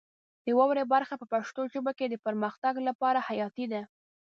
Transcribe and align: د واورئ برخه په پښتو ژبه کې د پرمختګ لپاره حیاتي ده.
د 0.45 0.47
واورئ 0.57 0.83
برخه 0.93 1.13
په 1.21 1.25
پښتو 1.33 1.61
ژبه 1.73 1.91
کې 1.97 2.05
د 2.09 2.15
پرمختګ 2.25 2.73
لپاره 2.87 3.19
حیاتي 3.27 3.65
ده. 3.73 3.81